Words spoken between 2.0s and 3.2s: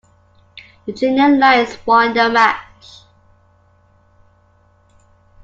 the match.